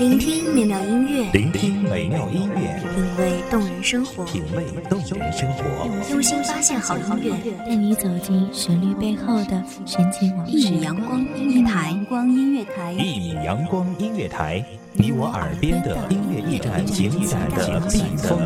[0.00, 5.86] 聆听美妙音乐，聆听美妙音乐，品味动人生活，品味动人生活。
[6.10, 10.52] 用心发现好音乐，带你走进旋律背后的神奇往事。
[10.52, 14.64] 一米阳光音乐台，光音乐台，一米阳光音乐台，
[14.94, 18.40] 你我耳边的音乐驿站，情感的避风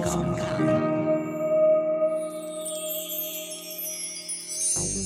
[0.00, 1.01] 港。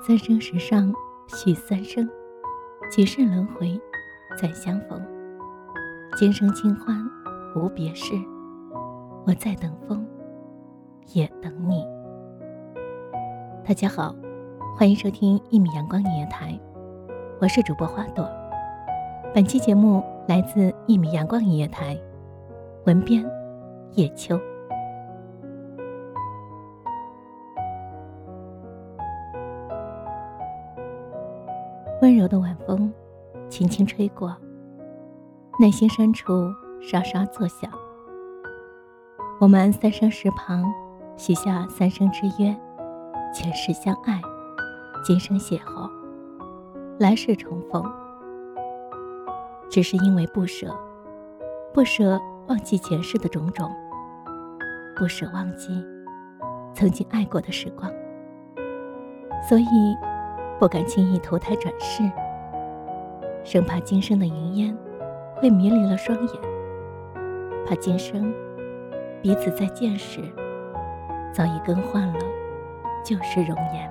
[0.00, 0.92] 三生石上
[1.26, 2.08] 许三生，
[2.90, 3.78] 几世轮回
[4.40, 5.02] 再相逢。
[6.16, 7.04] 今生清欢
[7.56, 8.14] 无别事，
[9.26, 10.06] 我在等风，
[11.12, 11.84] 也等你。
[13.66, 14.14] 大家好，
[14.76, 16.58] 欢迎收听一米阳光音乐台，
[17.40, 18.26] 我是主播花朵。
[19.34, 21.98] 本期节目来自一米阳光音乐台，
[22.86, 23.28] 文编
[23.92, 24.38] 叶秋。
[32.08, 32.90] 温柔的晚风，
[33.50, 34.34] 轻轻吹过，
[35.60, 36.32] 内心深处
[36.80, 37.70] 沙沙作响。
[39.38, 40.64] 我们三生石旁，
[41.18, 42.56] 许下三生之约，
[43.34, 44.22] 前世相爱，
[45.04, 45.90] 今生邂逅，
[46.98, 47.84] 来世重逢。
[49.68, 50.74] 只是因为不舍，
[51.74, 53.70] 不舍忘记前世的种种，
[54.96, 55.84] 不舍忘记
[56.72, 57.92] 曾经爱过的时光，
[59.46, 59.94] 所以。
[60.58, 62.02] 不敢轻易投胎转世，
[63.44, 64.76] 生怕今生的云烟
[65.36, 66.34] 会迷离了双眼，
[67.64, 68.34] 怕今生
[69.22, 70.20] 彼此再见时
[71.32, 72.18] 早已更换了
[73.04, 73.88] 旧时容颜，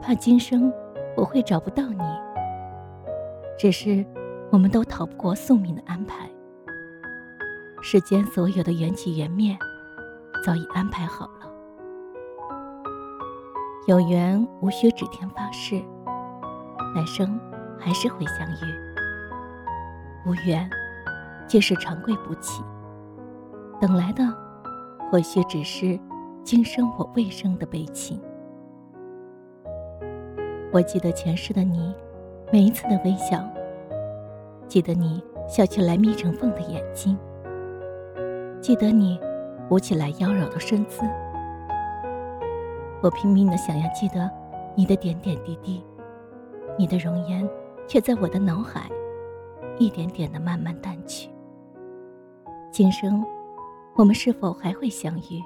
[0.00, 0.72] 怕今生
[1.14, 2.02] 我会找不到你。
[3.58, 4.02] 只是
[4.50, 6.26] 我们都逃不过宿命的安排，
[7.82, 9.54] 世间所有的缘起缘灭
[10.42, 11.41] 早已安排好了。
[13.88, 15.82] 有缘无需指天发誓，
[16.94, 17.36] 来生
[17.80, 20.70] 还是会相遇；无缘，
[21.48, 22.62] 即是长跪不起，
[23.80, 24.22] 等来的
[25.10, 25.98] 或许只是
[26.44, 28.20] 今生我未生的悲情。
[30.70, 31.92] 我记得前世的你，
[32.52, 33.40] 每一次的微笑；
[34.68, 37.16] 记得你笑起来眯成缝的眼睛；
[38.60, 39.18] 记得你
[39.70, 41.02] 舞起来妖娆的身姿。
[43.02, 44.30] 我拼命的想要记得
[44.76, 45.84] 你的点点滴滴，
[46.78, 47.48] 你的容颜
[47.88, 48.88] 却在我的脑海
[49.76, 51.28] 一点点的慢慢淡去。
[52.70, 53.24] 今生，
[53.96, 55.42] 我们是否还会相遇？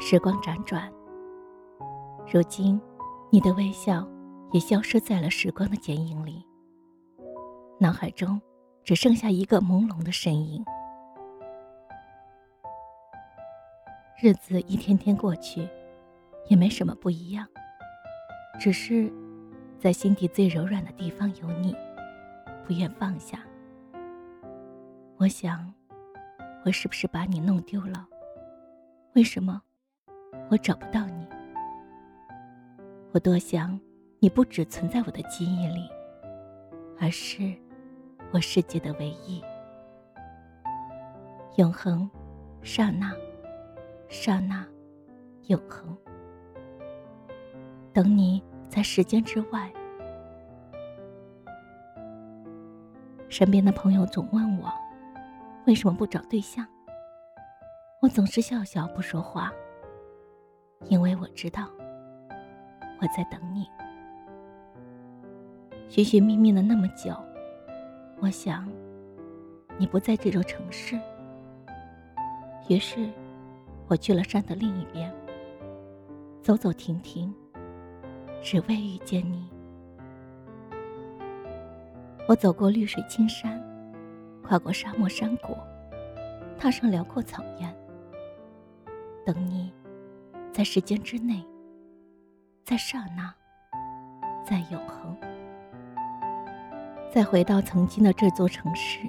[0.00, 0.92] 时光辗转，
[2.28, 2.80] 如今，
[3.30, 4.04] 你的微笑
[4.50, 6.44] 也消失在了时光的剪影里，
[7.78, 8.40] 脑海中
[8.82, 10.64] 只剩下一个朦胧的身影。
[14.20, 15.68] 日子一天天过去。
[16.50, 17.46] 也没什么不一样，
[18.58, 19.10] 只是
[19.78, 21.74] 在心底最柔软的地方有你，
[22.66, 23.38] 不愿放下。
[25.16, 25.72] 我想，
[26.64, 28.04] 我是不是把你弄丢了？
[29.14, 29.62] 为什么
[30.50, 31.24] 我找不到你？
[33.12, 33.78] 我多想
[34.18, 35.88] 你不只存在我的记忆里，
[36.98, 37.54] 而是
[38.32, 39.40] 我世界的唯一。
[41.58, 42.10] 永恒，
[42.60, 43.14] 刹那，
[44.08, 44.66] 刹那，
[45.46, 45.96] 永恒。
[47.92, 49.70] 等你在时间之外。
[53.28, 54.72] 身边的朋友总问我，
[55.66, 56.66] 为什么不找对象？
[58.00, 59.52] 我总是笑笑不说话，
[60.88, 61.68] 因为我知道
[63.00, 63.68] 我在等你。
[65.88, 67.14] 寻寻觅觅了那么久，
[68.20, 68.68] 我想
[69.78, 70.98] 你不在这座城市，
[72.68, 73.10] 于是
[73.86, 75.12] 我去了山的另一边，
[76.42, 77.34] 走走停停。
[78.42, 79.46] 只为遇见你，
[82.26, 83.62] 我走过绿水青山，
[84.42, 85.54] 跨过沙漠山谷，
[86.58, 87.74] 踏上辽阔草原，
[89.26, 89.70] 等你，
[90.52, 91.44] 在时间之内，
[92.64, 93.32] 在刹那，
[94.44, 95.14] 在永恒，
[97.10, 99.00] 再回到曾经的这座城市，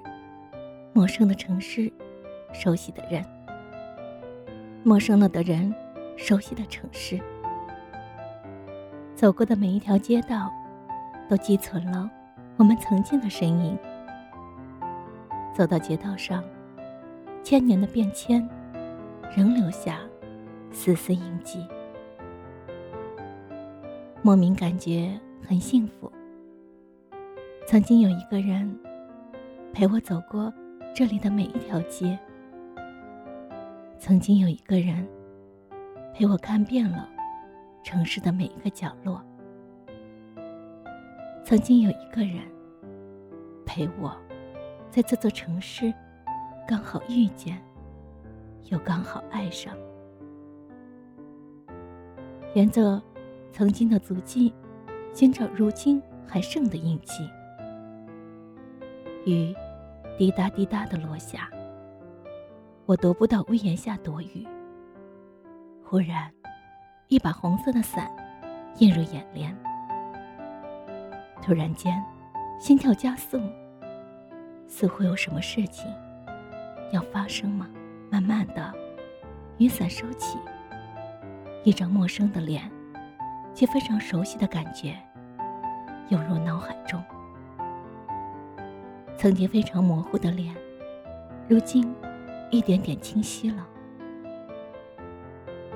[0.93, 1.91] 陌生的城市，
[2.51, 3.25] 熟悉的人，
[4.83, 5.73] 陌生了的人，
[6.17, 7.17] 熟悉的城市。
[9.21, 10.51] 走过的每一条街道，
[11.29, 12.09] 都寄存了
[12.57, 13.77] 我们曾经的身影。
[15.53, 16.43] 走到街道上，
[17.43, 18.49] 千年的变迁，
[19.37, 19.99] 仍留下
[20.71, 21.63] 丝丝印记。
[24.23, 25.15] 莫名感觉
[25.47, 26.11] 很幸福。
[27.67, 28.75] 曾经有一个人
[29.71, 30.51] 陪我走过
[30.95, 32.17] 这里的每一条街，
[33.99, 35.07] 曾经有一个人
[36.11, 37.07] 陪我看遍了
[37.83, 39.21] 城市的每一个角落，
[41.43, 42.41] 曾经有一个人
[43.65, 44.15] 陪我
[44.89, 45.93] 在这座城市
[46.67, 47.61] 刚好遇见，
[48.69, 49.75] 又刚好爱上，
[52.53, 53.01] 沿着。
[53.53, 54.53] 曾经的足迹，
[55.13, 57.29] 寻找如今还剩的印记。
[59.25, 59.53] 雨
[60.17, 61.49] 滴答滴答的落下，
[62.85, 64.47] 我踱不到屋檐下躲雨。
[65.83, 66.31] 忽然，
[67.11, 68.09] 一把红色的伞
[68.77, 69.53] 映入眼帘。
[71.41, 72.01] 突然间，
[72.57, 73.37] 心跳加速，
[74.65, 75.93] 似乎有什么事情
[76.93, 77.67] 要发生吗？
[78.09, 78.73] 慢慢的，
[79.57, 80.37] 雨伞收起，
[81.65, 82.71] 一张陌生的脸。
[83.53, 84.95] 却非常熟悉的感觉
[86.07, 87.03] 涌入脑海中。
[89.17, 90.55] 曾经非常模糊的脸，
[91.49, 91.93] 如今
[92.49, 93.67] 一点点清晰了。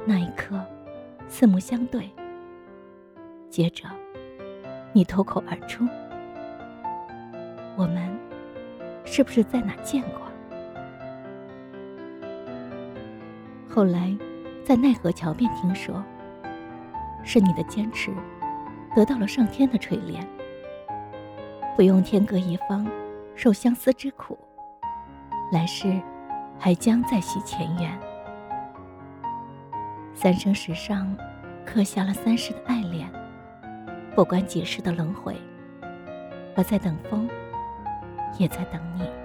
[0.05, 0.65] 那一刻，
[1.27, 2.09] 四目相对。
[3.49, 3.85] 接着，
[4.93, 5.85] 你脱口而出
[7.77, 8.17] ：“我们
[9.03, 10.21] 是不是在哪见过？”
[13.69, 14.15] 后来，
[14.63, 16.03] 在奈何桥边听说。
[17.27, 18.13] 是你的坚持，
[18.95, 20.23] 得到了上天的垂怜。
[21.75, 22.85] 不用天各一方，
[23.33, 24.37] 受相思之苦，
[25.51, 25.99] 来世
[26.59, 27.99] 还将再续前缘。
[30.15, 31.13] 三生石上
[31.65, 33.11] 刻下了三世的爱恋，
[34.15, 35.35] 不管几世的轮回，
[36.55, 37.29] 我在等风，
[38.39, 39.24] 也在等你。